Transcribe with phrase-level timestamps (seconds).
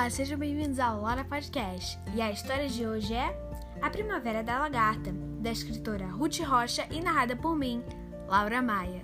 [0.00, 1.98] Olá, sejam bem-vindos ao Lora Podcast.
[2.14, 3.38] E a história de hoje é
[3.82, 7.84] A Primavera da Lagarta, da escritora Ruth Rocha e narrada por mim,
[8.26, 9.02] Laura Maia.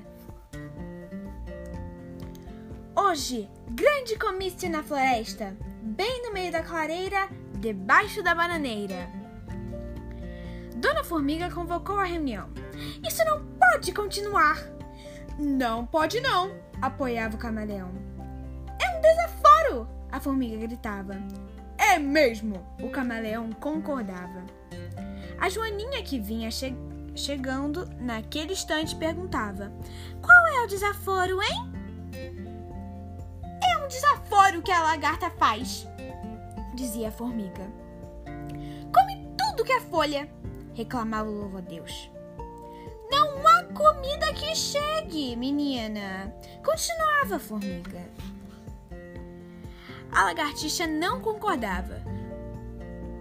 [2.94, 9.06] Hoje, grande comício na floresta, bem no meio da clareira, debaixo da bananeira.
[10.76, 12.48] Dona Formiga convocou a reunião.
[13.06, 14.56] Isso não pode continuar!
[15.38, 18.15] Não pode não, apoiava o camaleão.
[20.16, 21.14] A formiga gritava.
[21.76, 22.66] É mesmo!
[22.82, 24.46] O camaleão concordava.
[25.38, 26.74] A Joaninha que vinha che
[27.14, 29.70] chegando naquele instante perguntava:
[30.22, 31.70] Qual é o desaforo, hein?
[33.62, 35.86] É um desaforo que a lagarta faz,
[36.74, 37.70] dizia a formiga.
[38.94, 40.26] Come tudo que é folha,
[40.72, 42.10] reclamava o louvo-a-Deus.
[43.10, 48.00] Não há comida que chegue, menina, continuava a formiga.
[50.16, 52.00] A lagartixa não concordava.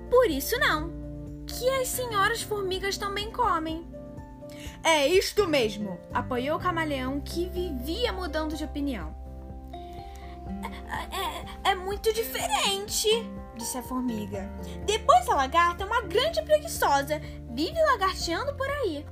[0.09, 0.93] Por isso não,
[1.45, 3.85] que as senhoras formigas também comem.
[4.81, 9.13] É isto mesmo, apoiou o camaleão que vivia mudando de opinião.
[10.87, 13.09] É, é, é muito diferente,
[13.57, 14.49] disse a formiga.
[14.85, 17.19] Depois a lagarta é uma grande preguiçosa,
[17.51, 19.05] vive lagarteando por aí.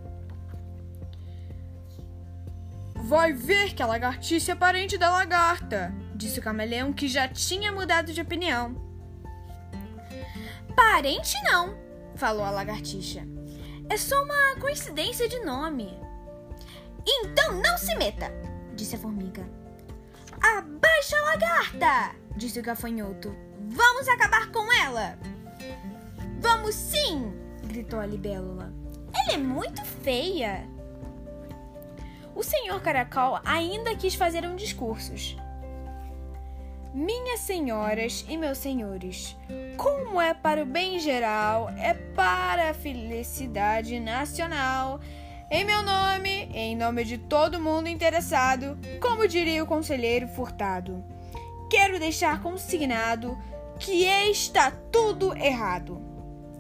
[2.95, 7.72] Vai ver que a lagartixa é parente da lagarta, disse o camaleão que já tinha
[7.72, 8.75] mudado de opinião.
[10.75, 11.78] Parente não,
[12.16, 13.22] falou a lagartixa.
[13.89, 15.97] É só uma coincidência de nome.
[17.05, 18.31] Então não se meta,
[18.75, 19.47] disse a formiga.
[20.42, 23.36] Abaixa a lagarta, disse o gafanhoto.
[23.67, 25.17] Vamos acabar com ela.
[26.39, 27.33] Vamos sim,
[27.64, 28.73] gritou a libélula.
[29.14, 30.67] Ela é muito feia.
[32.36, 35.14] O senhor Caracol ainda quis fazer um discurso.
[36.93, 39.36] Minhas senhoras e meus senhores,
[39.77, 44.99] como é para o bem geral, é para a felicidade nacional.
[45.49, 51.04] Em meu nome, em nome de todo mundo interessado, como diria o conselheiro Furtado,
[51.67, 53.36] quero deixar consignado
[53.80, 55.99] que está tudo errado.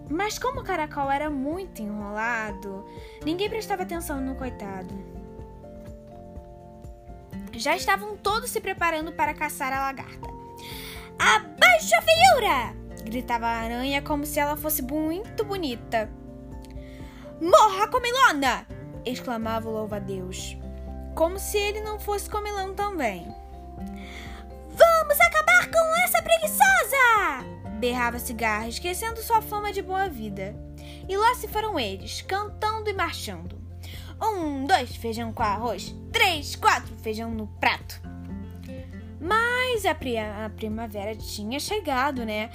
[0.09, 2.83] Mas como o caracol era muito enrolado,
[3.23, 4.95] ninguém prestava atenção no coitado.
[7.63, 10.27] Já estavam todos se preparando para caçar a lagarta.
[11.17, 12.75] Abaixa a feiura!
[13.05, 16.11] gritava a aranha como se ela fosse muito bonita.
[17.41, 18.67] Morra, comilona!
[19.05, 20.57] exclamava o louva-a-Deus,
[21.15, 23.33] como se ele não fosse comilão também.
[24.67, 27.47] Vamos acabar com essa preguiçosa!
[27.79, 30.53] berrava Cigarra, esquecendo sua fama de boa vida.
[31.07, 33.57] E lá se foram eles, cantando e marchando.
[34.21, 35.95] Um, dois, feijão com arroz.
[36.11, 38.01] Três, quatro, feijão no prato.
[39.19, 42.49] Mas a, pri a primavera tinha chegado, né?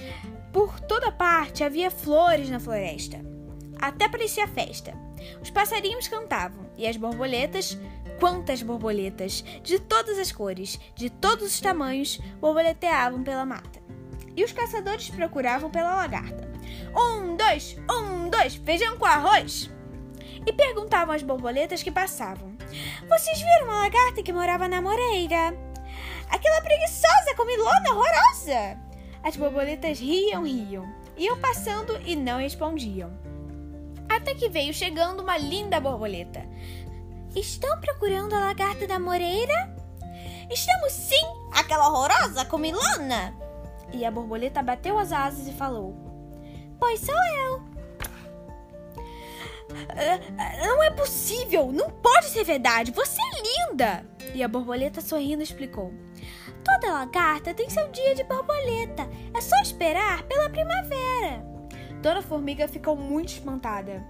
[0.52, 3.20] Por toda parte havia flores na floresta.
[3.80, 4.92] Até parecia festa.
[5.40, 7.78] Os passarinhos cantavam e as borboletas,
[8.18, 13.80] quantas borboletas, de todas as cores, de todos os tamanhos, borboleteavam pela mata.
[14.36, 16.48] E os caçadores procuravam pela lagarta.
[16.94, 19.70] Um, dois, um, dois, feijão com arroz
[20.46, 22.57] e perguntavam às borboletas que passavam:
[23.08, 25.54] Vocês viram a lagarta que morava na moreira?
[26.30, 28.78] Aquela preguiçosa comilona horrorosa!
[29.22, 30.86] As borboletas riam, riam,
[31.16, 33.10] iam passando e não respondiam.
[34.08, 36.44] Até que veio chegando uma linda borboleta.
[37.34, 39.76] Estão procurando a lagarta da moreira?
[40.50, 43.34] Estamos sim, aquela horrorosa comilona!
[43.92, 45.94] E a borboleta bateu as asas e falou:
[46.78, 47.77] Pois sou eu.
[49.90, 51.70] Ah, não é possível!
[51.72, 52.92] Não pode ser verdade!
[52.92, 54.06] Você é linda!
[54.34, 55.92] E a borboleta sorrindo explicou.
[56.64, 59.08] Toda lagarta tem seu dia de borboleta.
[59.34, 61.44] É só esperar pela primavera.
[62.02, 64.04] Dona Formiga ficou muito espantada.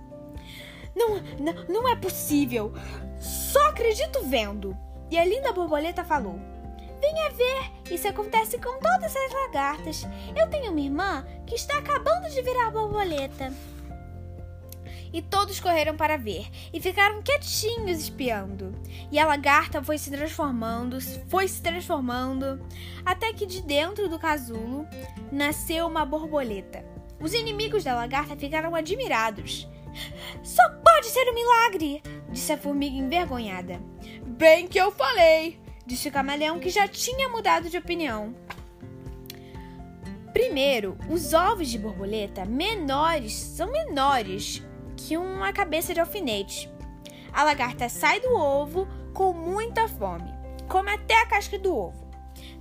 [0.95, 2.73] Não, não, não é possível!
[3.19, 4.77] Só acredito vendo!
[5.11, 6.39] E a linda borboleta falou.
[7.01, 10.07] Venha ver, isso acontece com todas as lagartas.
[10.37, 13.53] Eu tenho uma irmã que está acabando de virar borboleta
[15.13, 18.75] e todos correram para ver e ficaram quietinhos espiando.
[19.11, 22.61] E a lagarta foi se transformando, foi se transformando,
[23.05, 24.87] até que de dentro do casulo
[25.31, 26.85] nasceu uma borboleta.
[27.21, 29.69] Os inimigos da lagarta ficaram admirados.
[30.43, 33.81] Só pode ser um milagre, disse a formiga envergonhada.
[34.25, 38.35] Bem que eu falei, disse o camaleão que já tinha mudado de opinião.
[40.33, 44.63] Primeiro, os ovos de borboleta menores são menores
[44.99, 46.69] que uma cabeça de alfinete.
[47.33, 50.35] A lagarta sai do ovo com muita fome,
[50.69, 52.09] come até a casca do ovo.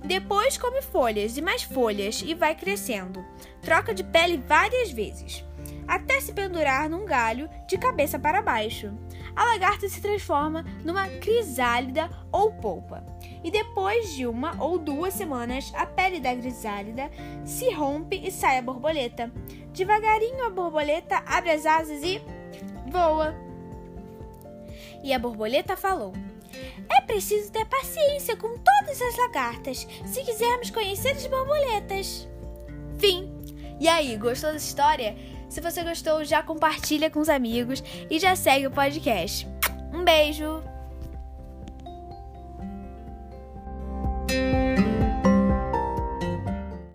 [0.04, 3.24] Depois come folhas e mais folhas e vai crescendo.
[3.60, 5.44] Troca de pele várias vezes,
[5.86, 8.92] até se pendurar num galho de cabeça para baixo.
[9.34, 13.04] A lagarta se transforma numa crisálida ou polpa.
[13.42, 17.10] E depois de uma ou duas semanas, a pele da crisálida
[17.44, 19.32] se rompe e sai a borboleta.
[19.72, 22.20] Devagarinho a borboleta abre as asas e
[22.90, 23.34] voa.
[25.02, 26.12] E a borboleta falou:
[26.90, 32.28] É preciso ter paciência com todas as lagartas se quisermos conhecer as borboletas.
[32.98, 33.32] Fim.
[33.80, 35.16] E aí, gostou dessa história?
[35.48, 39.46] Se você gostou, já compartilha com os amigos e já segue o podcast.
[39.94, 40.62] Um beijo!